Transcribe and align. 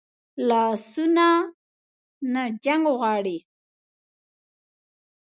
لاسونه 0.49 1.27
نه 2.33 2.43
جنګ 2.63 2.83
غواړي 2.97 3.37